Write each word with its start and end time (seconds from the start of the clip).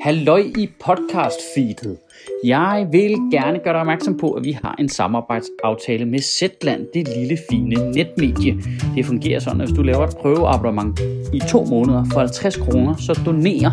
Halløj 0.00 0.42
i 0.58 0.68
podcast-feedet. 0.84 1.96
Jeg 2.44 2.86
vil 2.92 3.16
gerne 3.32 3.58
gøre 3.58 3.72
dig 3.72 3.80
opmærksom 3.80 4.18
på, 4.18 4.30
at 4.30 4.44
vi 4.44 4.52
har 4.52 4.76
en 4.78 4.88
samarbejdsaftale 4.88 6.04
med 6.04 6.18
Zetland, 6.18 6.86
det 6.94 7.08
lille 7.16 7.38
fine 7.50 7.90
netmedie. 7.90 8.62
Det 8.94 9.06
fungerer 9.06 9.40
sådan, 9.40 9.60
at 9.60 9.66
hvis 9.66 9.76
du 9.76 9.82
laver 9.82 10.06
et 10.06 10.16
prøveabonnement 10.16 11.00
i 11.32 11.40
to 11.48 11.64
måneder 11.64 12.04
for 12.12 12.20
50 12.20 12.56
kroner, 12.56 12.96
så 12.96 13.20
donerer 13.26 13.70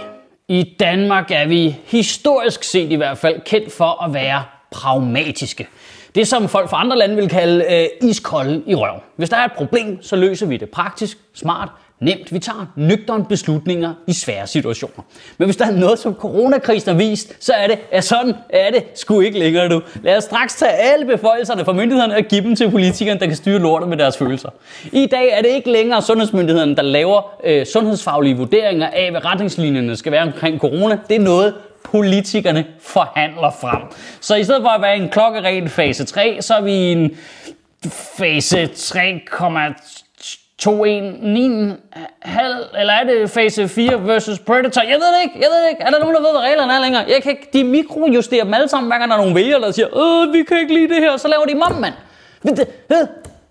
I 0.48 0.76
Danmark 0.80 1.30
er 1.30 1.46
vi 1.46 1.76
historisk 1.84 2.64
set 2.64 2.92
i 2.92 2.94
hvert 2.94 3.18
fald 3.18 3.40
kendt 3.44 3.72
for 3.72 4.04
at 4.04 4.14
være 4.14 4.44
pragmatiske. 4.70 5.68
Det 6.14 6.28
som 6.28 6.48
folk 6.48 6.70
fra 6.70 6.80
andre 6.80 6.98
lande 6.98 7.16
vil 7.16 7.28
kalde 7.28 7.64
øh, 7.64 8.08
iskolde 8.08 8.62
i 8.66 8.74
røv. 8.74 9.00
Hvis 9.16 9.30
der 9.30 9.36
er 9.36 9.44
et 9.44 9.52
problem, 9.52 10.02
så 10.02 10.16
løser 10.16 10.46
vi 10.46 10.56
det 10.56 10.70
praktisk, 10.70 11.18
smart, 11.34 11.68
nemt. 12.00 12.32
Vi 12.32 12.38
tager 12.38 12.66
nøgterne 12.76 13.24
beslutninger 13.24 13.94
i 14.06 14.12
svære 14.12 14.46
situationer. 14.46 15.04
Men 15.38 15.46
hvis 15.46 15.56
der 15.56 15.66
er 15.66 15.70
noget, 15.70 15.98
som 15.98 16.14
coronakrisen 16.14 16.90
har 16.90 16.98
vist, 16.98 17.44
så 17.44 17.52
er 17.52 17.66
det, 17.66 17.78
at 17.92 18.04
sådan 18.04 18.34
er 18.50 18.70
det 18.70 18.84
sgu 18.94 19.20
ikke 19.20 19.38
længere 19.38 19.68
nu. 19.68 19.82
Lad 20.02 20.16
os 20.16 20.24
straks 20.24 20.54
tage 20.54 20.72
alle 20.72 21.06
beføjelserne 21.06 21.64
fra 21.64 21.72
myndighederne 21.72 22.16
og 22.16 22.22
give 22.22 22.40
dem 22.40 22.56
til 22.56 22.70
politikerne, 22.70 23.20
der 23.20 23.26
kan 23.26 23.36
styre 23.36 23.58
lortet 23.58 23.88
med 23.88 23.96
deres 23.96 24.16
følelser. 24.16 24.48
I 24.92 25.06
dag 25.06 25.30
er 25.32 25.42
det 25.42 25.48
ikke 25.48 25.72
længere 25.72 26.02
sundhedsmyndighederne, 26.02 26.76
der 26.76 26.82
laver 26.82 27.34
øh, 27.44 27.66
sundhedsfaglige 27.66 28.36
vurderinger 28.36 28.86
af, 28.86 29.10
hvad 29.10 29.24
retningslinjerne 29.24 29.96
skal 29.96 30.12
være 30.12 30.22
omkring 30.22 30.60
corona. 30.60 30.98
Det 31.08 31.16
er 31.16 31.20
noget, 31.20 31.54
politikerne 31.84 32.66
forhandler 32.80 33.50
frem. 33.60 33.82
Så 34.20 34.34
i 34.34 34.44
stedet 34.44 34.62
for 34.62 34.68
at 34.68 34.82
være 34.82 34.96
en 34.96 35.08
klokkeren 35.08 35.68
fase 35.68 36.04
3, 36.04 36.38
så 36.40 36.54
er 36.54 36.60
vi 36.60 36.72
i 36.72 36.92
en 36.92 37.16
fase 38.18 38.66
3, 38.66 39.20
2, 40.58 40.84
1, 40.84 41.22
9, 41.22 41.72
halv, 42.22 42.56
eller 42.78 42.92
er 42.92 43.04
det 43.04 43.30
fase 43.30 43.68
4 43.68 44.06
versus 44.06 44.38
Predator? 44.38 44.82
Jeg 44.82 44.94
ved 44.94 45.06
det 45.06 45.22
ikke, 45.24 45.34
jeg 45.34 45.48
ved 45.50 45.62
det 45.64 45.70
ikke. 45.70 45.82
Er 45.82 45.90
der 45.90 45.98
nogen, 45.98 46.14
der 46.14 46.20
ved, 46.20 46.30
hvad 46.30 46.40
reglerne 46.40 46.72
er 46.72 46.80
længere? 46.80 47.04
Jeg 47.08 47.22
kan 47.22 47.30
ikke, 47.30 47.48
de 47.52 47.64
mikrojusterer 47.64 48.44
dem 48.44 48.54
alle 48.54 48.68
sammen, 48.68 48.90
hver 48.90 48.98
gang 48.98 49.10
der 49.10 49.16
er 49.16 49.20
nogle 49.20 49.34
vælgere, 49.34 49.60
der 49.60 49.70
siger, 49.70 49.88
øh, 49.98 50.32
vi 50.32 50.42
kan 50.42 50.58
ikke 50.60 50.74
lide 50.74 50.88
det 50.88 50.96
her, 50.96 51.16
så 51.16 51.28
laver 51.28 51.44
de 51.44 51.54
mom, 51.54 51.72
mand. 51.80 51.94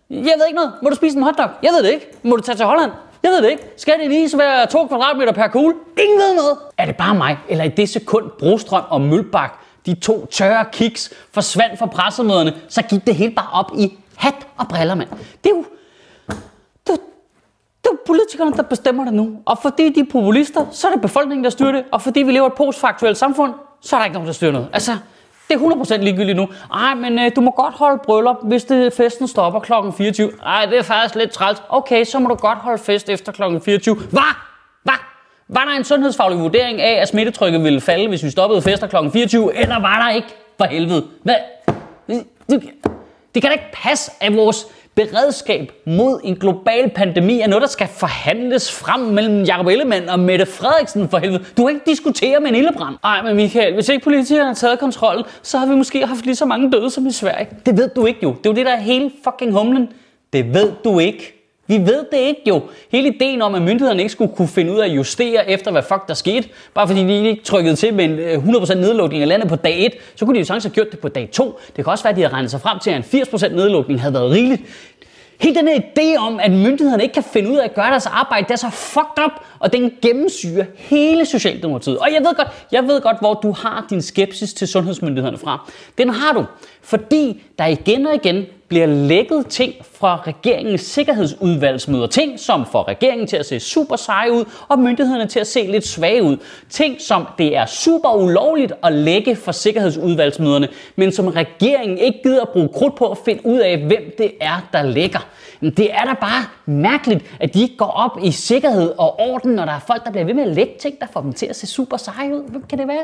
Jeg 0.09 0.33
ved 0.37 0.45
ikke 0.47 0.55
noget. 0.55 0.71
Må 0.83 0.89
du 0.89 0.95
spise 0.95 1.17
en 1.17 1.23
hotdog? 1.23 1.49
Jeg 1.63 1.71
ved 1.71 1.83
det 1.83 1.91
ikke. 1.91 2.07
Må 2.23 2.35
du 2.35 2.41
tage 2.41 2.55
til 2.55 2.65
Holland? 2.65 2.91
Jeg 3.23 3.31
ved 3.31 3.41
det 3.41 3.49
ikke. 3.49 3.63
Skal 3.77 3.99
det 3.99 4.09
lige 4.09 4.37
være 4.37 4.65
2 4.65 4.87
kvadratmeter 4.87 5.31
per 5.31 5.47
kugle? 5.47 5.75
Ingen 5.99 6.19
ved 6.19 6.35
noget. 6.35 6.57
Er 6.77 6.85
det 6.85 6.95
bare 6.95 7.15
mig, 7.15 7.37
eller 7.49 7.63
i 7.63 7.69
det 7.69 7.89
sekund 7.89 8.25
Brostrøm 8.39 8.83
og 8.89 9.01
Mølbak, 9.01 9.59
de 9.85 9.95
to 9.95 10.25
tørre 10.25 10.65
kiks, 10.71 11.13
forsvandt 11.33 11.79
fra 11.79 11.85
pressemøderne, 11.85 12.53
så 12.69 12.81
gik 12.81 13.07
det 13.07 13.15
helt 13.15 13.35
bare 13.35 13.49
op 13.53 13.71
i 13.77 13.97
hat 14.15 14.35
og 14.57 14.67
briller, 14.67 14.95
mand. 14.95 15.09
Det 15.43 15.51
er 15.51 15.55
jo, 15.55 15.65
politikerne, 18.17 18.57
der 18.57 18.63
bestemmer 18.63 19.03
det 19.03 19.13
nu. 19.13 19.37
Og 19.45 19.57
fordi 19.61 19.89
de 19.89 19.99
er 19.99 20.05
populister, 20.11 20.65
så 20.71 20.87
er 20.87 20.91
det 20.91 21.01
befolkningen, 21.01 21.43
der 21.43 21.49
styrer 21.49 21.71
det. 21.71 21.83
Og 21.91 22.01
fordi 22.01 22.19
vi 22.19 22.31
lever 22.31 22.45
i 22.45 22.47
et 22.47 22.53
postfaktuelt 22.53 23.17
samfund, 23.17 23.53
så 23.81 23.95
er 23.95 23.99
der 23.99 24.05
ikke 24.05 24.13
nogen, 24.13 24.27
der 24.27 24.33
styrer 24.33 24.51
noget. 24.51 24.67
Altså, 24.73 24.91
det 25.49 25.55
er 25.55 25.59
100% 25.59 25.97
ligegyldigt 25.97 26.37
nu. 26.37 26.47
Ej, 26.73 26.93
men 26.93 27.19
øh, 27.19 27.31
du 27.35 27.41
må 27.41 27.51
godt 27.51 27.73
holde 27.73 27.99
bryllup, 28.03 28.37
hvis 28.43 28.63
det, 28.63 28.93
festen 28.93 29.27
stopper 29.27 29.59
kl. 29.59 29.73
24. 29.97 30.31
Ej, 30.45 30.65
det 30.65 30.77
er 30.77 30.83
faktisk 30.83 31.15
lidt 31.15 31.31
træls. 31.31 31.63
Okay, 31.69 32.03
så 32.05 32.19
må 32.19 32.29
du 32.29 32.35
godt 32.35 32.57
holde 32.57 32.83
fest 32.83 33.09
efter 33.09 33.31
kl. 33.31 33.41
24. 33.65 33.95
Hvad? 33.95 34.21
Hvad? 34.83 34.93
Var 35.47 35.65
der 35.65 35.77
en 35.77 35.83
sundhedsfaglig 35.83 36.39
vurdering 36.39 36.81
af, 36.81 37.01
at 37.01 37.07
smittetrykket 37.07 37.63
ville 37.63 37.81
falde, 37.81 38.07
hvis 38.07 38.23
vi 38.23 38.29
stoppede 38.29 38.61
fester 38.61 38.87
kl. 38.87 38.95
24, 39.13 39.55
eller 39.55 39.79
var 39.79 40.07
der 40.07 40.15
ikke? 40.15 40.27
For 40.57 40.65
helvede. 40.65 41.05
Hvad? 41.23 41.35
Det, 42.49 42.61
det 43.35 43.41
kan 43.41 43.51
da 43.51 43.53
ikke 43.53 43.71
passe, 43.73 44.11
at 44.19 44.35
vores 44.35 44.67
beredskab 44.97 45.71
mod 45.85 46.19
en 46.23 46.35
global 46.35 46.89
pandemi 46.95 47.39
er 47.39 47.47
noget, 47.47 47.61
der 47.61 47.67
skal 47.67 47.87
forhandles 47.87 48.71
frem 48.71 48.99
mellem 48.99 49.43
Jacob 49.43 49.67
Ellemann 49.67 50.09
og 50.09 50.19
Mette 50.19 50.45
Frederiksen 50.45 51.09
for 51.09 51.17
helvede. 51.17 51.43
Du 51.57 51.65
kan 51.65 51.75
ikke 51.75 51.85
diskutere 51.91 52.39
med 52.39 52.49
en 52.49 52.55
ildebrand. 52.55 52.95
Nej, 53.03 53.21
men 53.21 53.35
Michael, 53.35 53.73
hvis 53.73 53.89
ikke 53.89 54.03
politikerne 54.03 54.47
har 54.47 54.53
taget 54.53 54.79
kontrollen, 54.79 55.25
så 55.41 55.57
har 55.57 55.65
vi 55.65 55.75
måske 55.75 56.05
haft 56.05 56.25
lige 56.25 56.35
så 56.35 56.45
mange 56.45 56.71
døde 56.71 56.89
som 56.89 57.07
i 57.07 57.11
Sverige. 57.11 57.47
Det 57.65 57.77
ved 57.77 57.89
du 57.95 58.05
ikke 58.05 58.19
jo. 58.23 58.29
Det 58.29 58.45
er 58.45 58.49
jo 58.49 58.55
det, 58.55 58.65
der 58.65 58.71
er 58.71 58.79
hele 58.79 59.11
fucking 59.23 59.51
humlen. 59.51 59.89
Det 60.33 60.53
ved 60.53 60.71
du 60.83 60.99
ikke. 60.99 61.36
Vi 61.67 61.77
ved 61.77 62.05
det 62.11 62.17
ikke 62.17 62.41
jo. 62.47 62.61
Hele 62.91 63.07
ideen 63.07 63.41
om, 63.41 63.55
at 63.55 63.61
myndighederne 63.61 64.01
ikke 64.01 64.11
skulle 64.11 64.35
kunne 64.35 64.47
finde 64.47 64.73
ud 64.73 64.79
af 64.79 64.85
at 64.85 64.95
justere 64.95 65.49
efter, 65.49 65.71
hvad 65.71 65.83
fuck 65.83 66.07
der 66.07 66.13
skete, 66.13 66.49
bare 66.73 66.87
fordi 66.87 67.03
de 67.03 67.27
ikke 67.27 67.43
trykkede 67.43 67.75
til 67.75 67.93
med 67.93 68.05
en 68.05 68.19
øh, 68.19 68.43
100% 68.43 68.73
nedlukning 68.73 69.21
af 69.21 69.27
landet 69.27 69.49
på 69.49 69.55
dag 69.55 69.85
1, 69.85 69.93
så 70.15 70.25
kunne 70.25 70.35
de 70.35 70.39
jo 70.39 70.45
sagtens 70.45 70.63
have 70.63 70.73
gjort 70.73 70.91
det 70.91 70.99
på 70.99 71.07
dag 71.07 71.29
2. 71.31 71.59
Det 71.67 71.85
kan 71.85 71.91
også 71.91 72.03
være, 72.03 72.11
at 72.11 72.17
de 72.17 72.21
havde 72.21 72.33
regnet 72.33 72.51
sig 72.51 72.61
frem 72.61 72.79
til, 72.79 72.89
at 72.89 73.13
en 73.13 73.21
80% 73.21 73.47
nedlukning 73.47 74.01
havde 74.01 74.13
været 74.13 74.31
rigeligt. 74.31 74.61
Hele 75.41 75.55
den 75.55 75.67
her 75.67 75.79
idé 75.79 76.17
om, 76.17 76.39
at 76.39 76.51
myndighederne 76.51 77.03
ikke 77.03 77.13
kan 77.13 77.23
finde 77.23 77.51
ud 77.51 77.57
af 77.57 77.63
at 77.63 77.73
gøre 77.73 77.91
deres 77.91 78.05
arbejde, 78.05 78.43
det 78.43 78.51
er 78.51 78.55
så 78.55 78.69
fucked 78.69 79.25
up, 79.25 79.31
og 79.59 79.73
den 79.73 79.91
gennemsyrer 80.01 80.65
hele 80.75 81.25
Socialdemokratiet. 81.25 81.97
Og 81.97 82.07
jeg 82.13 82.21
ved 82.21 82.35
godt, 82.35 82.47
jeg 82.71 82.83
ved 82.83 83.01
godt, 83.01 83.19
hvor 83.19 83.33
du 83.33 83.51
har 83.51 83.85
din 83.89 84.01
skepsis 84.01 84.53
til 84.53 84.67
sundhedsmyndighederne 84.67 85.37
fra. 85.37 85.71
Den 85.97 86.09
har 86.09 86.33
du, 86.33 86.45
fordi 86.81 87.43
der 87.59 87.65
igen 87.65 88.07
og 88.07 88.15
igen 88.15 88.45
bliver 88.67 88.85
lækket 88.85 89.47
ting 89.47 89.73
fra 89.93 90.21
regeringens 90.27 90.81
sikkerhedsudvalgsmøder. 90.81 92.07
Ting, 92.07 92.39
som 92.39 92.65
får 92.65 92.87
regeringen 92.87 93.27
til 93.27 93.37
at 93.37 93.45
se 93.45 93.59
super 93.59 93.95
seje 93.95 94.31
ud, 94.31 94.45
og 94.67 94.79
myndighederne 94.79 95.27
til 95.27 95.39
at 95.39 95.47
se 95.47 95.61
lidt 95.61 95.87
svage 95.87 96.23
ud. 96.23 96.37
Ting, 96.69 97.01
som 97.01 97.27
det 97.37 97.57
er 97.57 97.65
super 97.65 98.09
ulovligt 98.09 98.73
at 98.83 98.93
lægge 98.93 99.35
fra 99.35 99.53
sikkerhedsudvalgsmøderne, 99.53 100.67
men 100.95 101.11
som 101.11 101.27
regeringen 101.27 101.97
ikke 101.97 102.19
gider 102.23 102.41
at 102.41 102.49
bruge 102.49 102.69
krudt 102.73 102.95
på 102.95 103.05
at 103.11 103.17
finde 103.25 103.45
ud 103.45 103.59
af, 103.59 103.77
hvem 103.77 104.15
det 104.17 104.31
er, 104.41 104.67
der 104.73 104.83
lægger. 104.83 105.27
Det 105.61 105.93
er 105.93 106.05
da 106.05 106.13
bare 106.13 106.45
mærkeligt, 106.65 107.25
at 107.39 107.53
de 107.53 107.61
ikke 107.61 107.77
går 107.77 107.85
op 107.85 108.19
i 108.23 108.31
sikkerhed 108.31 108.93
og 108.97 109.19
orden, 109.19 109.51
når 109.51 109.65
der 109.65 109.71
er 109.71 109.83
folk, 109.87 110.05
der 110.05 110.11
bliver 110.11 110.25
ved 110.25 110.33
med 110.33 110.43
at 110.43 110.55
lægge 110.55 110.73
ting, 110.79 110.99
der 110.99 111.05
får 111.13 111.21
dem 111.21 111.33
til 111.33 111.45
at 111.45 111.55
se 111.55 111.67
super 111.67 111.97
seje 111.97 112.35
ud. 112.35 112.49
Hvem 112.49 112.63
kan 112.69 112.79
det 112.79 112.87
være? 112.87 113.03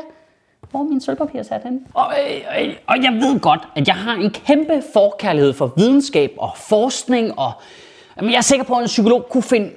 Hvor 0.70 0.80
er 0.80 0.84
min 0.84 1.00
sølvpapir 1.00 1.42
sat 1.42 1.60
hen? 1.64 1.86
Og, 1.94 2.12
øh, 2.30 2.60
øh, 2.60 2.68
øh, 2.68 2.74
og 2.86 2.96
jeg 3.02 3.12
ved 3.12 3.40
godt, 3.40 3.60
at 3.76 3.88
jeg 3.88 3.94
har 3.94 4.14
en 4.14 4.30
kæmpe 4.30 4.82
forkærlighed 4.92 5.52
for 5.52 5.72
videnskab 5.76 6.32
og 6.38 6.50
forskning, 6.56 7.38
og 7.38 7.52
jamen, 8.16 8.30
jeg 8.30 8.38
er 8.38 8.42
sikker 8.42 8.64
på, 8.64 8.74
at 8.74 8.80
en 8.80 8.86
psykolog 8.86 9.26
kunne 9.30 9.42
finde 9.42 9.70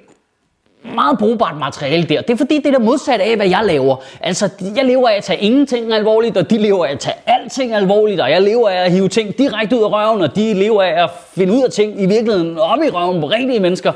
meget 0.96 1.18
brugbart 1.20 1.58
materiale 1.58 2.04
der. 2.04 2.22
Det 2.22 2.30
er 2.30 2.38
fordi, 2.38 2.58
det 2.58 2.66
er 2.66 2.72
det 2.72 2.82
modsatte 2.82 3.26
af, 3.26 3.36
hvad 3.36 3.48
jeg 3.48 3.62
laver. 3.64 3.96
Altså, 4.22 4.50
jeg 4.76 4.86
lever 4.86 5.10
af 5.10 5.18
at 5.18 5.24
tage 5.24 5.40
ingenting 5.40 5.94
alvorligt, 5.94 6.38
og 6.38 6.50
de 6.50 6.58
lever 6.58 6.86
af 6.86 6.92
at 6.92 7.00
tage 7.00 7.16
alting 7.26 7.74
alvorligt, 7.74 8.22
og 8.22 8.32
jeg 8.32 8.42
lever 8.42 8.70
af 8.70 8.86
at 8.86 8.92
hive 8.92 9.08
ting 9.08 9.38
direkte 9.38 9.78
ud 9.78 9.82
af 9.84 9.92
røven, 9.92 10.22
og 10.22 10.36
de 10.36 10.54
lever 10.54 10.84
af 10.84 11.04
at 11.04 11.10
finde 11.36 11.54
ud 11.54 11.64
af 11.64 11.72
ting 11.72 12.02
i 12.02 12.06
virkeligheden 12.06 12.58
op 12.58 12.80
i 12.88 12.90
røven 12.90 13.22
på 13.22 13.28
rigtige 13.28 13.60
mennesker. 13.60 13.94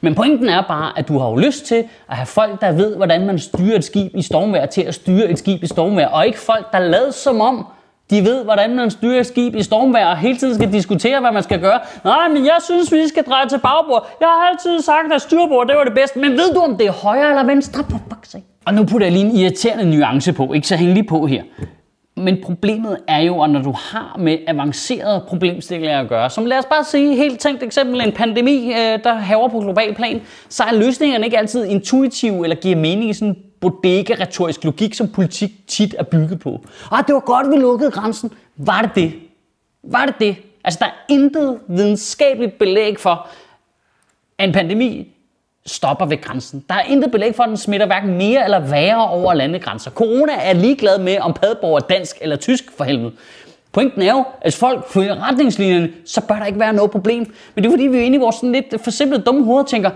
Men 0.00 0.14
pointen 0.14 0.48
er 0.48 0.62
bare, 0.68 0.98
at 0.98 1.08
du 1.08 1.18
har 1.18 1.28
jo 1.28 1.36
lyst 1.36 1.66
til 1.66 1.84
at 2.10 2.16
have 2.16 2.26
folk, 2.26 2.60
der 2.60 2.72
ved, 2.72 2.96
hvordan 2.96 3.26
man 3.26 3.38
styrer 3.38 3.76
et 3.76 3.84
skib 3.84 4.10
i 4.14 4.22
stormvejr, 4.22 4.66
til 4.66 4.82
at 4.82 4.94
styre 4.94 5.30
et 5.30 5.38
skib 5.38 5.62
i 5.62 5.66
stormvejr, 5.66 6.08
og 6.08 6.26
ikke 6.26 6.38
folk, 6.38 6.72
der 6.72 6.78
lader 6.78 7.10
som 7.10 7.40
om, 7.40 7.66
de 8.10 8.24
ved, 8.24 8.44
hvordan 8.44 8.76
man 8.76 8.90
styrer 8.90 9.20
et 9.20 9.26
skib 9.26 9.54
i 9.54 9.62
stormvejr, 9.62 10.06
og 10.06 10.16
hele 10.16 10.38
tiden 10.38 10.54
skal 10.54 10.72
diskutere, 10.72 11.20
hvad 11.20 11.32
man 11.32 11.42
skal 11.42 11.60
gøre. 11.60 11.80
Nej, 12.04 12.28
men 12.28 12.44
jeg 12.44 12.56
synes, 12.64 12.92
vi 12.92 13.08
skal 13.08 13.24
dreje 13.24 13.48
til 13.48 13.58
bagbord. 13.58 14.06
Jeg 14.20 14.28
har 14.28 14.48
altid 14.48 14.80
sagt, 14.80 15.12
at 15.12 15.22
styrbord, 15.22 15.66
det 15.66 15.76
var 15.76 15.84
det 15.84 15.94
bedste. 15.94 16.18
Men 16.18 16.30
ved 16.30 16.54
du, 16.54 16.60
om 16.60 16.76
det 16.76 16.86
er 16.86 16.92
højre 16.92 17.28
eller 17.28 17.44
venstre? 17.44 17.84
på 17.84 17.98
Og 18.66 18.74
nu 18.74 18.84
putter 18.84 19.06
jeg 19.06 19.12
lige 19.12 19.24
en 19.24 19.36
irriterende 19.36 19.96
nuance 19.96 20.32
på, 20.32 20.52
ikke? 20.52 20.66
Så 20.68 20.76
hæng 20.76 20.92
lige 20.92 21.06
på 21.06 21.26
her. 21.26 21.42
Men 22.18 22.42
problemet 22.42 22.98
er 23.08 23.18
jo, 23.18 23.42
at 23.42 23.50
når 23.50 23.62
du 23.62 23.72
har 23.72 24.16
med 24.18 24.38
avancerede 24.46 25.24
problemstillinger 25.28 26.00
at 26.00 26.08
gøre, 26.08 26.30
som 26.30 26.46
lad 26.46 26.58
os 26.58 26.64
bare 26.64 26.84
sige 26.84 27.16
helt 27.16 27.40
tænkt 27.40 27.62
eksempel 27.62 28.00
en 28.00 28.12
pandemi, 28.12 28.72
øh, 28.72 29.04
der 29.04 29.14
haver 29.14 29.48
på 29.48 29.60
global 29.60 29.94
plan, 29.94 30.22
så 30.48 30.62
er 30.62 30.74
løsningerne 30.74 31.24
ikke 31.24 31.38
altid 31.38 31.64
intuitive 31.64 32.44
eller 32.44 32.56
giver 32.56 32.76
mening 32.76 33.10
i 33.10 33.12
sådan 33.12 33.36
bodega-retorisk 33.60 34.64
logik, 34.64 34.94
som 34.94 35.08
politik 35.08 35.50
tit 35.66 35.94
er 35.98 36.04
bygget 36.04 36.40
på. 36.40 36.60
Ah, 36.92 37.06
det 37.06 37.14
var 37.14 37.20
godt, 37.20 37.50
vi 37.50 37.56
lukkede 37.56 37.90
grænsen. 37.90 38.30
Var 38.56 38.82
det 38.82 38.90
det? 38.94 39.12
Var 39.82 40.06
det 40.06 40.14
det? 40.20 40.36
Altså, 40.64 40.78
der 40.80 40.86
er 40.86 41.14
intet 41.14 41.58
videnskabeligt 41.68 42.58
belæg 42.58 43.00
for, 43.00 43.28
at 44.38 44.48
en 44.48 44.54
pandemi 44.54 45.14
stopper 45.68 46.06
ved 46.06 46.20
grænsen. 46.20 46.64
Der 46.68 46.74
er 46.74 46.82
intet 46.82 47.10
belæg 47.10 47.34
for, 47.34 47.42
at 47.42 47.48
den 47.48 47.56
smitter 47.56 47.86
hverken 47.86 48.18
mere 48.18 48.44
eller 48.44 48.58
værre 48.58 49.08
over 49.08 49.34
landegrænser. 49.34 49.90
Corona 49.90 50.32
er 50.40 50.52
ligeglad 50.52 50.98
med, 50.98 51.18
om 51.20 51.32
Padborg 51.32 51.74
er 51.76 51.80
dansk 51.80 52.16
eller 52.20 52.36
tysk 52.36 52.64
for 52.76 52.84
helvede. 52.84 53.12
Pointen 53.72 54.02
er 54.02 54.12
jo, 54.12 54.18
at 54.18 54.42
hvis 54.42 54.56
folk 54.56 54.88
følger 54.88 55.28
retningslinjerne, 55.28 55.90
så 56.06 56.20
bør 56.20 56.34
der 56.34 56.46
ikke 56.46 56.58
være 56.58 56.72
noget 56.72 56.90
problem. 56.90 57.34
Men 57.54 57.64
det 57.64 57.68
er 57.68 57.72
fordi, 57.72 57.86
vi 57.86 57.98
er 57.98 58.02
inde 58.02 58.16
i 58.16 58.20
vores 58.20 58.36
sådan 58.36 58.52
lidt 58.52 58.84
forsimplede 58.84 59.22
dumme 59.22 59.44
hoved 59.44 59.60
og 59.60 59.66
tænker, 59.66 59.90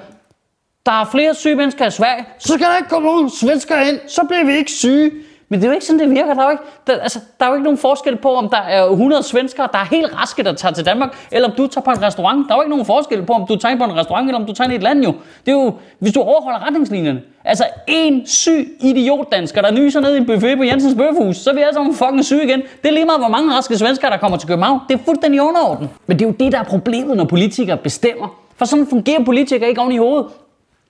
der 0.87 0.93
er 0.93 1.05
flere 1.13 1.35
syge 1.35 1.55
mennesker 1.55 1.87
i 1.87 1.91
Sverige, 1.91 2.25
så 2.39 2.53
skal 2.53 2.67
der 2.67 2.77
ikke 2.77 2.89
komme 2.89 3.09
nogen 3.09 3.31
svensker 3.31 3.81
ind, 3.81 4.01
så 4.09 4.23
bliver 4.29 4.45
vi 4.45 4.57
ikke 4.57 4.71
syge. 4.71 5.11
Men 5.53 5.61
det 5.61 5.67
er 5.67 5.71
jo 5.71 5.75
ikke 5.75 5.87
sådan, 5.87 6.01
det 6.01 6.11
virker. 6.11 6.35
Der 6.35 6.41
er 6.41 6.45
jo 6.45 6.51
ikke, 6.51 6.63
der, 6.87 7.01
altså, 7.01 7.19
der 7.39 7.45
er 7.45 7.49
jo 7.49 7.55
ikke 7.55 7.65
nogen 7.65 7.79
forskel 7.79 8.17
på, 8.17 8.35
om 8.35 8.49
der 8.49 8.59
er 8.59 8.85
100 8.85 9.23
svenskere, 9.23 9.69
der 9.73 9.79
er 9.79 9.85
helt 9.85 10.15
raske, 10.21 10.43
der 10.43 10.53
tager 10.53 10.73
til 10.73 10.87
Danmark, 10.87 11.27
eller 11.33 11.49
om 11.49 11.55
du 11.57 11.67
tager 11.67 11.85
på 11.85 11.91
en 11.91 12.03
restaurant. 12.03 12.49
Der 12.49 12.55
er 12.55 12.59
jo 12.59 12.63
ikke 12.63 12.71
nogen 12.71 12.87
forskel 12.87 13.23
på, 13.23 13.33
om 13.33 13.47
du 13.49 13.57
tager 13.57 13.77
på 13.77 13.85
en 13.85 13.97
restaurant, 13.97 14.29
eller 14.29 14.41
om 14.41 14.47
du 14.47 14.53
tager 14.53 14.71
i 14.71 14.75
et 14.75 14.83
land 14.83 15.05
jo. 15.05 15.15
Det 15.47 15.53
er 15.53 15.57
jo, 15.57 15.73
hvis 15.99 16.13
du 16.13 16.21
overholder 16.21 16.67
retningslinjerne. 16.67 17.23
Altså, 17.45 17.65
en 17.87 18.27
syg 18.27 18.77
idiot 18.81 19.33
dansker, 19.33 19.63
der 19.63 19.71
nyser 19.71 20.01
ned 20.01 20.15
i 20.15 20.17
en 20.17 20.27
buffet 20.27 20.57
på 20.57 20.65
Jensens 20.65 20.95
Bøfhus, 20.95 21.37
så 21.37 21.51
er 21.51 21.55
vi 21.55 21.61
alle 21.61 21.75
sammen 21.75 21.95
fucking 21.95 22.25
syge 22.25 22.45
igen. 22.45 22.63
Det 22.83 22.89
er 22.89 22.93
lige 22.93 23.05
meget, 23.05 23.21
hvor 23.21 23.29
mange 23.29 23.55
raske 23.55 23.79
svenskere, 23.79 24.11
der 24.11 24.17
kommer 24.17 24.39
til 24.39 24.49
København. 24.49 24.81
Det 24.89 24.95
er 24.95 25.05
fuldstændig 25.05 25.43
underorden. 25.43 25.91
Men 26.07 26.19
det 26.19 26.25
er 26.25 26.29
jo 26.29 26.35
det, 26.41 26.53
der 26.53 26.59
er 26.59 26.65
problemet, 26.65 27.17
når 27.17 27.25
politikere 27.25 27.77
bestemmer. 27.77 28.29
For 28.57 28.65
sådan 28.65 28.87
fungerer 28.87 29.25
politikere 29.25 29.69
ikke 29.69 29.81
oven 29.81 29.93
i 29.93 29.99
hovedet. 29.99 30.27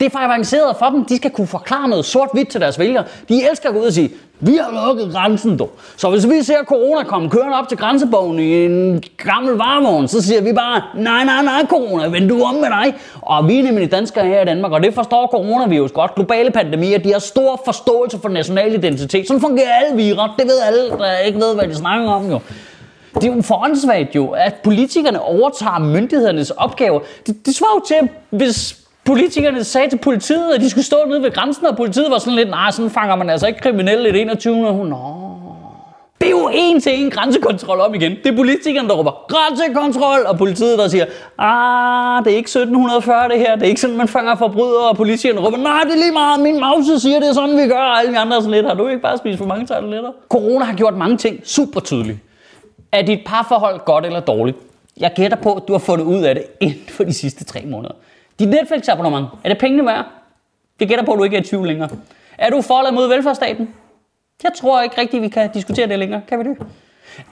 Det 0.02 0.08
er 0.08 0.10
for 0.10 0.18
avanceret 0.18 0.76
for 0.76 0.86
dem. 0.86 1.04
De 1.04 1.16
skal 1.16 1.30
kunne 1.30 1.46
forklare 1.46 1.88
noget 1.88 2.04
sort-hvidt 2.04 2.48
til 2.48 2.60
deres 2.60 2.78
vælgere. 2.78 3.04
De 3.28 3.48
elsker 3.50 3.68
at 3.68 3.74
gå 3.74 3.80
ud 3.80 3.86
og 3.86 3.92
sige, 3.92 4.10
vi 4.40 4.56
har 4.56 4.86
lukket 4.86 5.12
grænsen, 5.12 5.58
dog. 5.58 5.70
Så 5.96 6.10
hvis 6.10 6.28
vi 6.28 6.42
ser 6.42 6.64
corona 6.64 7.02
komme 7.02 7.30
kørende 7.30 7.58
op 7.58 7.68
til 7.68 7.78
grænsebogen 7.78 8.38
i 8.38 8.64
en 8.64 9.02
gammel 9.16 9.54
varevogn, 9.54 10.08
så 10.08 10.22
siger 10.22 10.40
vi 10.40 10.52
bare, 10.52 10.82
nej, 10.94 11.24
nej, 11.24 11.42
nej, 11.42 11.66
corona, 11.66 12.08
vend 12.08 12.28
du 12.28 12.42
om 12.42 12.54
med 12.54 12.68
dig. 12.68 12.94
Og 13.20 13.48
vi 13.48 13.58
er 13.58 13.62
nemlig 13.62 13.92
danskere 13.92 14.26
her 14.26 14.42
i 14.42 14.44
Danmark, 14.44 14.72
og 14.72 14.82
det 14.82 14.94
forstår 14.94 15.26
coronavirus 15.26 15.92
godt. 15.92 16.14
Globale 16.14 16.50
pandemier, 16.50 16.98
de 16.98 17.12
har 17.12 17.18
stor 17.18 17.62
forståelse 17.64 18.18
for 18.22 18.28
national 18.28 18.74
identitet. 18.74 19.26
Sådan 19.28 19.40
fungerer 19.40 19.72
alle 19.72 19.96
virer. 19.96 20.34
Det 20.38 20.46
ved 20.46 20.60
alle, 20.66 20.90
der 20.90 21.18
ikke 21.18 21.38
ved, 21.38 21.54
hvad 21.54 21.68
de 21.68 21.74
snakker 21.74 22.10
om 22.10 22.30
jo. 22.30 22.40
Det 23.14 23.24
er 23.24 23.36
jo 23.36 23.42
foråndssvagt 23.42 24.14
jo, 24.14 24.28
at 24.28 24.54
politikerne 24.64 25.22
overtager 25.22 25.78
myndighedernes 25.78 26.50
opgaver. 26.50 27.00
Det, 27.26 27.46
det 27.46 27.54
svarer 27.54 27.74
jo 27.74 27.96
til, 27.96 28.08
hvis 28.30 28.81
Politikerne 29.04 29.64
sagde 29.64 29.90
til 29.90 29.98
politiet, 29.98 30.54
at 30.54 30.60
de 30.60 30.70
skulle 30.70 30.84
stå 30.84 30.96
nede 31.08 31.22
ved 31.22 31.30
grænsen, 31.30 31.66
og 31.66 31.76
politiet 31.76 32.10
var 32.10 32.18
sådan 32.18 32.34
lidt, 32.34 32.50
nej, 32.50 32.70
sådan 32.70 32.90
fanger 32.90 33.16
man 33.16 33.30
altså 33.30 33.46
ikke 33.46 33.60
kriminelle 33.60 34.08
i 34.08 34.12
det 34.12 34.20
21. 34.20 34.56
Nå. 34.84 34.96
Det 36.20 36.26
er 36.26 36.30
jo 36.30 36.50
en 36.54 36.80
til 36.80 37.04
en 37.04 37.10
grænsekontrol 37.10 37.80
om 37.80 37.94
igen. 37.94 38.12
Det 38.24 38.32
er 38.32 38.36
politikerne, 38.36 38.88
der 38.88 38.94
råber 38.94 39.24
grænsekontrol, 39.28 40.26
og 40.26 40.38
politiet, 40.38 40.78
der 40.78 40.88
siger, 40.88 41.04
ah, 41.38 42.24
det 42.24 42.32
er 42.32 42.36
ikke 42.36 42.48
1740 42.48 43.28
det 43.28 43.38
her, 43.38 43.54
det 43.54 43.62
er 43.62 43.66
ikke 43.66 43.80
sådan, 43.80 43.96
man 43.96 44.08
fanger 44.08 44.34
forbrydere, 44.34 44.88
og 44.88 44.96
politikerne 44.96 45.40
råber, 45.40 45.56
nej, 45.56 45.80
det 45.84 45.92
er 45.92 45.96
lige 45.96 46.12
meget, 46.12 46.40
min 46.40 46.60
mause 46.60 47.00
siger, 47.00 47.20
det 47.20 47.28
er 47.28 47.32
sådan, 47.32 47.56
vi 47.56 47.68
gør, 47.68 47.78
og 47.78 47.98
alle 47.98 48.12
de 48.12 48.18
andre 48.18 48.36
sådan 48.36 48.50
lidt, 48.50 48.66
har 48.66 48.74
du 48.74 48.88
ikke 48.88 49.02
bare 49.02 49.18
spist 49.18 49.38
for 49.38 49.46
mange 49.46 49.66
tarteletter? 49.66 50.10
Corona 50.28 50.64
har 50.64 50.74
gjort 50.74 50.96
mange 50.96 51.16
ting 51.16 51.40
super 51.44 51.80
tydeligt. 51.80 52.18
Er 52.92 53.02
dit 53.02 53.20
parforhold 53.26 53.80
godt 53.84 54.06
eller 54.06 54.20
dårligt? 54.20 54.56
Jeg 54.96 55.12
gætter 55.16 55.36
på, 55.36 55.52
at 55.52 55.62
du 55.68 55.72
har 55.72 55.78
fundet 55.78 56.04
ud 56.04 56.22
af 56.22 56.34
det 56.34 56.44
inden 56.60 56.88
for 56.88 57.04
de 57.04 57.12
sidste 57.12 57.44
tre 57.44 57.62
måneder. 57.66 57.94
Dit 58.38 58.48
Netflix-abonnement, 58.48 59.26
er 59.44 59.48
det 59.48 59.58
pengene 59.58 59.86
værd? 59.86 60.04
Det 60.80 60.88
gætter 60.88 61.04
på, 61.04 61.12
at 61.12 61.18
du 61.18 61.24
ikke 61.24 61.36
er 61.36 61.40
i 61.40 61.44
tvivl 61.44 61.66
længere. 61.66 61.88
Er 62.38 62.50
du 62.50 62.62
for 62.62 62.78
eller 62.78 62.92
mod 62.92 63.08
velfærdsstaten? 63.08 63.74
Jeg 64.42 64.52
tror 64.56 64.82
ikke 64.82 65.00
rigtigt, 65.00 65.22
vi 65.22 65.28
kan 65.28 65.50
diskutere 65.52 65.88
det 65.88 65.98
længere. 65.98 66.22
Kan 66.28 66.38
vi 66.38 66.44
det? 66.44 66.56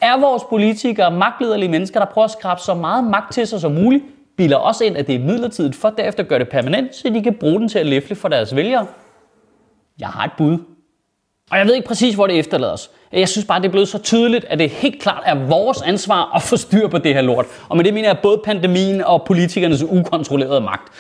Er 0.00 0.20
vores 0.20 0.43
politikere 0.50 1.11
magtlederlige 1.11 1.69
mennesker, 1.69 2.00
der 2.00 2.06
prøver 2.06 2.25
at 2.25 2.31
skrabe 2.31 2.61
så 2.61 2.75
meget 2.75 3.05
magt 3.05 3.32
til 3.32 3.47
sig 3.47 3.61
som 3.61 3.73
muligt, 3.73 4.05
bilder 4.37 4.56
også 4.56 4.85
ind, 4.85 4.97
at 4.97 5.06
det 5.06 5.14
er 5.14 5.19
midlertidigt, 5.19 5.76
for 5.76 5.91
derefter 5.91 6.23
gør 6.23 6.38
det 6.38 6.49
permanent, 6.49 6.94
så 6.94 7.08
de 7.08 7.23
kan 7.23 7.35
bruge 7.35 7.61
den 7.61 7.69
til 7.69 7.79
at 7.79 7.87
læfle 7.87 8.17
for 8.17 8.29
deres 8.29 8.56
vælgere? 8.56 8.87
Jeg 10.00 10.08
har 10.08 10.25
et 10.25 10.32
bud. 10.38 10.58
Og 11.50 11.58
jeg 11.58 11.67
ved 11.67 11.75
ikke 11.75 11.88
præcis, 11.88 12.14
hvor 12.14 12.26
det 12.26 12.38
efterlader 12.38 12.73
os. 12.73 12.91
Jeg 13.12 13.29
synes 13.29 13.47
bare, 13.47 13.61
det 13.61 13.67
er 13.67 13.70
blevet 13.70 13.88
så 13.88 13.99
tydeligt, 13.99 14.44
at 14.44 14.58
det 14.58 14.70
helt 14.70 15.02
klart 15.02 15.23
er 15.26 15.35
vores 15.35 15.82
ansvar 15.82 16.32
at 16.37 16.43
få 16.43 16.56
styr 16.56 16.88
på 16.88 16.99
det 16.99 17.14
her 17.14 17.20
lort. 17.20 17.47
Og 17.69 17.76
med 17.76 17.85
det 17.85 17.94
mener 17.94 18.08
jeg 18.08 18.19
både 18.23 18.41
pandemien 18.44 19.05
og 19.05 19.23
politikernes 19.26 19.82
ukontrollerede 19.82 20.61
magt. 20.61 20.93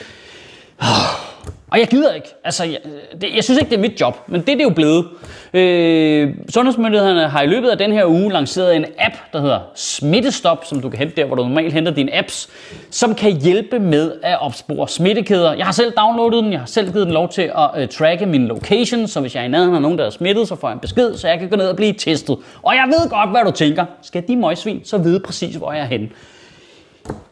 Og 1.70 1.78
jeg 1.78 1.88
gider 1.88 2.12
ikke. 2.12 2.28
Altså, 2.44 2.64
jeg, 2.64 2.78
det, 3.20 3.28
jeg 3.36 3.44
synes 3.44 3.60
ikke, 3.60 3.70
det 3.70 3.76
er 3.76 3.80
mit 3.80 4.00
job, 4.00 4.16
men 4.26 4.40
det, 4.40 4.46
det 4.46 4.60
er 4.60 4.64
jo 4.64 4.70
blevet. 4.70 5.06
Øh, 5.54 6.34
sundhedsmyndighederne 6.48 7.28
har 7.28 7.42
i 7.42 7.46
løbet 7.46 7.68
af 7.68 7.78
den 7.78 7.92
her 7.92 8.06
uge 8.06 8.32
lanceret 8.32 8.76
en 8.76 8.84
app, 8.98 9.14
der 9.32 9.40
hedder 9.40 9.58
Smittestop, 9.74 10.64
som 10.64 10.80
du 10.80 10.88
kan 10.88 10.98
hente 10.98 11.16
der, 11.16 11.24
hvor 11.24 11.36
du 11.36 11.42
normalt 11.42 11.72
henter 11.72 11.92
dine 11.92 12.16
apps, 12.18 12.48
som 12.90 13.14
kan 13.14 13.40
hjælpe 13.40 13.78
med 13.78 14.12
at 14.22 14.40
opspore 14.40 14.88
smittekæder. 14.88 15.52
Jeg 15.52 15.64
har 15.64 15.72
selv 15.72 15.92
downloadet 15.98 16.44
den, 16.44 16.52
jeg 16.52 16.60
har 16.60 16.66
selv 16.66 16.92
givet 16.92 17.06
den 17.06 17.14
lov 17.14 17.28
til 17.28 17.42
at 17.42 17.82
øh, 17.82 17.88
tracke 17.88 18.26
min 18.26 18.46
location, 18.46 19.08
så 19.08 19.20
hvis 19.20 19.34
jeg 19.34 19.40
er 19.40 19.44
i 19.44 19.48
nærheden 19.48 19.74
af 19.74 19.82
nogen, 19.82 19.98
der 19.98 20.06
er 20.06 20.10
smittet, 20.10 20.48
så 20.48 20.56
får 20.56 20.68
jeg 20.68 20.74
en 20.74 20.80
besked, 20.80 21.16
så 21.16 21.28
jeg 21.28 21.38
kan 21.38 21.48
gå 21.48 21.56
ned 21.56 21.68
og 21.68 21.76
blive 21.76 21.92
testet. 21.92 22.36
Og 22.62 22.74
jeg 22.74 22.84
ved 22.86 23.10
godt, 23.10 23.30
hvad 23.30 23.44
du 23.44 23.50
tænker. 23.50 23.84
Skal 24.02 24.28
de 24.28 24.36
møgsvin 24.36 24.80
så 24.84 24.98
vide 24.98 25.20
præcis, 25.20 25.56
hvor 25.56 25.72
jeg 25.72 25.80
er 25.80 25.86
henne? 25.86 26.08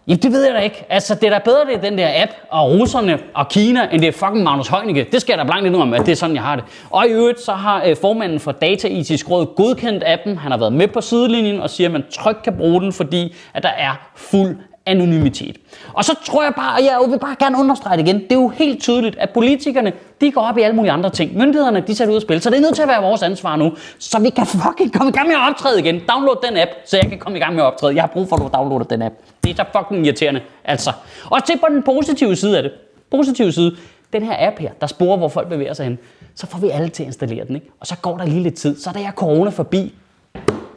Jamen, 0.09 0.23
det 0.23 0.33
ved 0.33 0.45
jeg 0.45 0.55
da 0.55 0.59
ikke. 0.59 0.85
Altså, 0.89 1.15
det 1.15 1.25
er 1.25 1.31
da 1.31 1.39
bedre, 1.45 1.67
det 1.67 1.75
er 1.75 1.81
den 1.81 1.99
der 1.99 2.23
app, 2.23 2.33
og 2.51 2.71
russerne 2.71 3.19
og 3.35 3.49
Kina, 3.49 3.89
end 3.93 4.01
det 4.01 4.09
er 4.09 4.13
fucking 4.13 4.43
Magnus 4.43 4.69
Heunicke. 4.69 5.07
Det 5.13 5.21
skal 5.21 5.33
jeg 5.33 5.39
da 5.39 5.45
blankt 5.45 5.65
lidt 5.65 5.77
om, 5.77 5.95
at 5.95 6.07
det 6.07 6.13
er 6.13 6.17
sådan, 6.17 6.37
jeg 6.37 6.43
har 6.43 6.57
det. 6.57 6.65
Og 6.91 7.07
i 7.07 7.11
øvrigt, 7.11 7.41
så 7.41 7.53
har 7.53 7.85
øh, 7.85 7.97
formanden 8.01 8.41
for 8.41 8.53
Data-etisk 8.53 9.31
råd 9.31 9.55
godkendt 9.57 10.05
appen. 10.07 10.39
Han 10.39 10.51
har 10.51 10.59
været 10.59 10.73
med 10.73 10.89
på 10.89 11.01
sidelinjen 11.01 11.61
og 11.61 11.71
siger, 11.71 11.89
at 11.89 11.93
man 11.93 12.05
trygt 12.13 12.43
kan 12.43 12.57
bruge 12.57 12.81
den, 12.81 12.93
fordi 12.93 13.35
at 13.55 13.63
der 13.63 13.69
er 13.69 14.09
fuld 14.17 14.57
anonymitet. 14.89 15.57
Og 15.93 16.05
så 16.05 16.15
tror 16.25 16.43
jeg 16.43 16.53
bare, 16.57 16.75
og 16.75 16.85
jeg 16.85 17.11
vil 17.11 17.19
bare 17.19 17.37
gerne 17.39 17.59
understrege 17.59 17.97
det 17.97 18.09
igen, 18.09 18.21
det 18.21 18.33
er 18.33 18.35
jo 18.35 18.49
helt 18.49 18.83
tydeligt, 18.83 19.19
at 19.19 19.31
politikerne, 19.31 19.93
de 20.21 20.33
går 20.33 20.41
op 20.41 20.59
i 20.59 20.63
alle 20.63 20.77
mulige 20.77 20.93
andre 20.93 21.11
ting. 21.11 21.37
Myndighederne, 21.39 21.85
de 21.87 21.95
sætter 21.95 22.13
ud 22.13 22.17
af 22.17 22.23
spil, 22.23 22.41
så 22.41 22.51
det 22.51 22.57
er 22.57 22.61
nødt 22.61 22.75
til 22.75 22.83
at 22.83 22.89
være 22.89 23.03
vores 23.03 23.23
ansvar 23.23 23.57
nu, 23.57 23.73
så 23.99 24.19
vi 24.19 24.31
kan 24.31 24.47
fucking 24.47 24.93
komme 24.93 25.11
i 25.11 25.13
gang 25.13 25.29
med 25.29 25.37
at 25.37 25.51
optræde 25.51 25.81
igen. 25.81 26.01
Download 26.09 26.37
den 26.49 26.57
app, 26.59 26.71
så 26.87 26.97
jeg 26.97 27.09
kan 27.09 27.19
komme 27.19 27.39
i 27.39 27.41
gang 27.41 27.55
med 27.55 27.63
at 27.63 27.67
optræde. 27.67 27.95
Jeg 27.95 28.03
har 28.03 28.09
brug 28.09 28.29
for, 28.29 28.37
at 28.37 28.43
du 28.43 28.51
downloader 28.55 28.85
den 28.85 29.03
app. 29.03 29.15
Det 29.45 29.51
er 29.51 29.65
så 29.65 29.79
fucking 29.79 30.07
irriterende, 30.07 30.41
altså. 30.65 30.93
Og 31.31 31.45
til 31.45 31.59
på 31.59 31.67
den 31.71 31.83
positive 31.83 32.37
side 32.37 32.57
af 32.57 32.63
det. 32.63 32.73
Positive 33.11 33.53
side, 33.53 33.77
den 34.13 34.23
her 34.23 34.49
app 34.49 34.59
her, 34.59 34.71
der 34.81 34.87
sporer, 34.87 35.17
hvor 35.17 35.29
folk 35.29 35.49
bevæger 35.49 35.75
sig 35.75 35.85
hen, 35.85 35.99
så 36.35 36.47
får 36.47 36.59
vi 36.59 36.69
alle 36.69 36.89
til 36.89 37.03
at 37.03 37.07
installere 37.07 37.45
den, 37.47 37.55
ikke? 37.55 37.71
Og 37.81 37.87
så 37.87 37.97
går 38.03 38.17
der 38.17 38.25
lige 38.25 38.43
lidt 38.43 38.55
tid, 38.55 38.81
så 38.81 38.91
da 38.95 38.99
jeg 38.99 39.13
corona 39.17 39.51
forbi, 39.51 39.95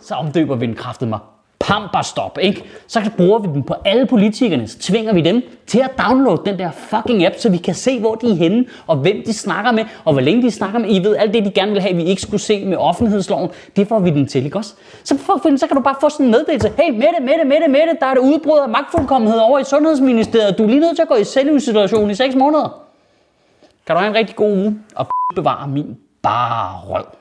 så 0.02 0.16
omdøber 0.16 0.56
vindkraftet 0.56 1.08
mig 1.08 1.20
pamperstop, 1.64 2.38
ikke? 2.42 2.64
Så 2.88 3.02
bruger 3.18 3.40
vi 3.40 3.48
den 3.48 3.64
på 3.64 3.76
alle 3.86 4.06
politikerne, 4.06 4.68
så 4.68 4.80
tvinger 4.80 5.14
vi 5.14 5.22
dem 5.22 5.42
til 5.68 5.80
at 5.80 5.92
downloade 6.08 6.42
den 6.46 6.60
der 6.60 6.72
fucking 6.72 7.26
app, 7.26 7.36
så 7.38 7.50
vi 7.50 7.58
kan 7.58 7.76
se, 7.76 8.00
hvor 8.00 8.16
de 8.16 8.32
er 8.32 8.36
henne, 8.36 8.66
og 8.88 8.96
hvem 8.96 9.24
de 9.26 9.34
snakker 9.34 9.72
med, 9.72 9.86
og 10.06 10.14
hvor 10.14 10.22
længe 10.22 10.42
de 10.42 10.52
snakker 10.52 10.80
med. 10.80 10.96
I 10.96 11.04
ved, 11.04 11.16
alt 11.16 11.34
det, 11.34 11.46
de 11.46 11.52
gerne 11.52 11.72
vil 11.72 11.82
have, 11.82 11.96
vi 11.96 12.04
ikke 12.04 12.22
skulle 12.22 12.42
se 12.42 12.66
med 12.66 12.78
offentlighedsloven, 12.78 13.50
det 13.76 13.88
får 13.88 14.00
vi 14.00 14.10
den 14.10 14.28
til, 14.28 14.46
ikke 14.46 14.58
også? 14.58 14.74
Så, 15.04 15.18
for, 15.18 15.58
så 15.58 15.68
kan 15.68 15.78
du 15.78 15.84
bare 15.84 15.96
få 16.02 16.10
sådan 16.10 16.26
en 16.26 16.32
meddelelse. 16.32 16.72
Hey, 16.78 16.92
Mette, 16.92 17.22
Mette, 17.22 17.46
Mette, 17.46 17.68
Mette, 17.68 17.98
der 18.00 18.06
er 18.06 18.14
det 18.14 18.22
udbrud 18.22 18.60
af 18.60 18.70
magtfuldkommenhed 18.70 19.40
over 19.40 19.60
i 19.60 19.64
Sundhedsministeriet. 19.64 20.58
Du 20.58 20.64
er 20.64 20.68
lige 20.68 20.80
nødt 20.80 20.96
til 20.96 21.02
at 21.02 21.08
gå 21.08 21.16
i 21.16 21.24
selvisolation 21.24 22.10
i 22.10 22.16
6 22.16 22.36
måneder. 22.36 22.82
Kan 23.88 23.96
du 23.96 24.00
have 24.00 24.10
en 24.10 24.16
rigtig 24.16 24.36
god 24.36 24.52
uge, 24.52 24.80
og 24.96 25.08
bevare 25.36 25.68
min 25.68 25.98
bare 26.22 26.80
røv. 26.88 27.21